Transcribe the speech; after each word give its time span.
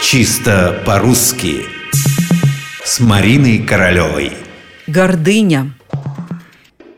Чисто 0.00 0.80
по-русски 0.86 1.66
С 2.84 3.00
Мариной 3.00 3.58
Королевой 3.58 4.32
Гордыня 4.86 5.72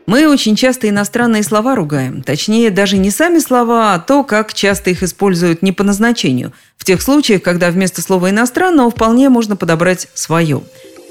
мы 0.05 0.27
очень 0.27 0.55
часто 0.55 0.87
иностранные 0.87 1.41
слова 1.41 1.75
ругаем. 1.75 2.21
Точнее, 2.21 2.69
даже 2.69 2.97
не 2.97 3.09
сами 3.09 3.39
слова, 3.39 3.93
а 3.93 3.99
то, 3.99 4.23
как 4.23 4.53
часто 4.53 4.89
их 4.89 5.03
используют 5.03 5.61
не 5.61 5.71
по 5.71 5.83
назначению. 5.83 6.53
В 6.77 6.83
тех 6.83 7.01
случаях, 7.01 7.41
когда 7.41 7.71
вместо 7.71 8.01
слова 8.01 8.29
«иностранного» 8.29 8.91
вполне 8.91 9.29
можно 9.29 9.55
подобрать 9.55 10.07
свое. 10.13 10.61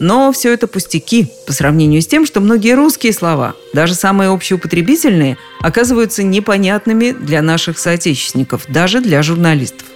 Но 0.01 0.31
все 0.33 0.53
это 0.53 0.67
пустяки 0.67 1.29
по 1.47 1.53
сравнению 1.53 2.03
с 2.03 2.07
тем, 2.07 2.25
что 2.25 2.41
многие 2.41 2.75
русские 2.75 3.13
слова, 3.13 3.55
даже 3.73 3.95
самые 3.95 4.31
общеупотребительные, 4.31 5.39
оказываются 5.61 6.23
непонятными 6.23 7.13
для 7.13 7.43
наших 7.43 7.79
соотечественников, 7.79 8.67
даже 8.69 9.01
для 9.01 9.23
журналистов. 9.23 9.90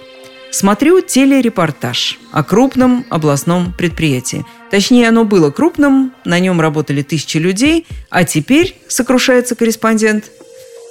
Смотрю 0.55 1.01
телерепортаж 1.01 2.17
о 2.31 2.41
крупном 2.41 3.05
областном 3.09 3.73
предприятии. 3.73 4.45
Точнее, 4.71 5.09
оно 5.09 5.25
было 5.25 5.51
крупным, 5.51 6.13
на 6.23 6.39
нем 6.39 6.61
работали 6.61 7.01
тысячи 7.01 7.35
людей, 7.35 7.85
а 8.09 8.23
теперь, 8.23 8.77
сокрушается 8.87 9.55
корреспондент, 9.55 10.31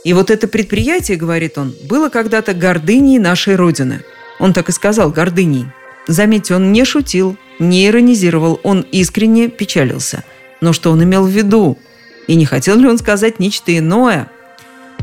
и 0.05 0.13
вот 0.13 0.31
это 0.31 0.49
предприятие, 0.49 1.17
говорит 1.17 1.57
он, 1.57 1.75
было 1.89 2.11
когда-то 2.11 2.53
гордыней 2.53 3.19
нашей 3.19 3.57
Родины. 3.57 4.03
Он 4.39 4.53
так 4.53 4.69
и 4.69 4.73
сказал, 4.73 5.09
гордыней. 5.09 5.65
Заметьте, 6.09 6.57
он 6.57 6.71
не 6.71 6.85
шутил, 6.85 7.39
не 7.59 7.87
иронизировал, 7.87 8.61
он 8.65 8.83
искренне 8.93 9.49
печалился. 9.49 10.25
Но 10.61 10.75
что 10.75 10.91
он 10.91 11.03
имел 11.05 11.25
в 11.25 11.31
виду? 11.31 11.79
И 12.27 12.35
не 12.35 12.45
хотел 12.45 12.77
ли 12.77 12.87
он 12.87 12.99
сказать 12.99 13.39
нечто 13.39 13.75
иное? 13.75 14.29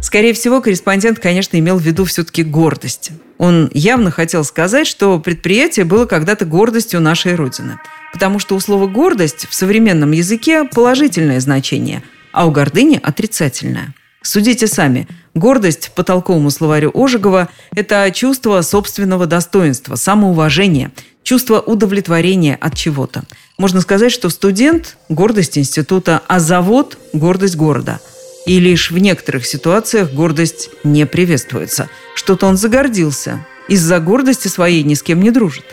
Скорее 0.01 0.33
всего, 0.33 0.61
корреспондент, 0.61 1.19
конечно, 1.19 1.57
имел 1.57 1.77
в 1.77 1.83
виду 1.83 2.05
все-таки 2.05 2.43
гордость. 2.43 3.11
Он 3.37 3.69
явно 3.73 4.11
хотел 4.11 4.43
сказать, 4.43 4.87
что 4.87 5.19
предприятие 5.19 5.85
было 5.85 6.05
когда-то 6.05 6.45
гордостью 6.45 6.99
нашей 7.01 7.35
Родины. 7.35 7.79
Потому 8.11 8.39
что 8.39 8.55
у 8.55 8.59
слова 8.59 8.87
«гордость» 8.87 9.47
в 9.47 9.53
современном 9.53 10.11
языке 10.11 10.65
положительное 10.65 11.39
значение, 11.39 12.03
а 12.33 12.45
у 12.45 12.51
гордыни– 12.51 12.99
отрицательное. 13.03 13.93
Судите 14.21 14.67
сами. 14.67 15.07
Гордость, 15.33 15.91
по 15.95 16.03
толковому 16.03 16.51
словарю 16.51 16.91
Ожегова, 16.93 17.49
это 17.73 18.11
чувство 18.13 18.61
собственного 18.61 19.27
достоинства, 19.27 19.95
самоуважения– 19.95 20.91
чувство 21.23 21.59
удовлетворения 21.59 22.55
от 22.55 22.75
чего-то. 22.75 23.23
Можно 23.57 23.81
сказать, 23.81 24.11
что 24.11 24.29
студент– 24.29 24.97
гордость 25.09 25.57
института, 25.57 26.21
а 26.27 26.39
завод– 26.39 26.97
гордость 27.13 27.55
города. 27.55 27.99
И 28.45 28.59
лишь 28.59 28.91
в 28.91 28.97
некоторых 28.97 29.45
ситуациях 29.45 30.11
гордость 30.11 30.69
не 30.83 31.05
приветствуется. 31.05 31.89
Что-то 32.15 32.47
он 32.47 32.57
загордился. 32.57 33.45
Из-за 33.67 33.99
гордости 33.99 34.47
своей 34.47 34.83
ни 34.83 34.95
с 34.95 35.03
кем 35.03 35.21
не 35.21 35.31
дружит. 35.31 35.65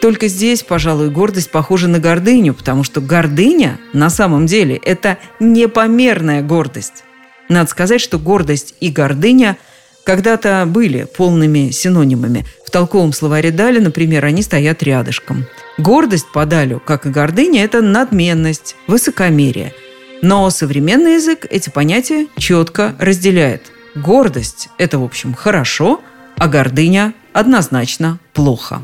Только 0.00 0.28
здесь, 0.28 0.62
пожалуй, 0.62 1.10
гордость 1.10 1.50
похожа 1.50 1.88
на 1.88 1.98
гордыню, 1.98 2.54
потому 2.54 2.84
что 2.84 3.00
гордыня 3.00 3.78
на 3.92 4.10
самом 4.10 4.46
деле– 4.46 4.76
это 4.84 5.18
непомерная 5.40 6.42
гордость. 6.42 7.04
Надо 7.48 7.70
сказать, 7.70 8.00
что 8.00 8.18
гордость 8.18 8.74
и 8.80 8.90
гордыня– 8.90 9.56
когда-то 10.06 10.64
были 10.66 11.04
полными 11.04 11.70
синонимами. 11.72 12.46
В 12.64 12.70
толковом 12.70 13.12
словаре 13.12 13.50
Дали, 13.50 13.80
например, 13.80 14.24
они 14.24 14.40
стоят 14.40 14.84
рядышком. 14.84 15.46
Гордость 15.78 16.30
по 16.32 16.46
Далю, 16.46 16.80
как 16.80 17.06
и 17.06 17.10
гордыня, 17.10 17.64
это 17.64 17.82
надменность, 17.82 18.76
высокомерие. 18.86 19.74
Но 20.22 20.48
современный 20.50 21.14
язык 21.14 21.46
эти 21.48 21.70
понятия 21.70 22.26
четко 22.38 22.94
разделяет. 22.98 23.70
Гордость– 23.94 24.68
это, 24.78 24.98
в 24.98 25.04
общем, 25.04 25.34
хорошо, 25.34 26.00
а 26.36 26.48
гордыня– 26.48 27.14
однозначно 27.32 28.18
плохо. 28.32 28.82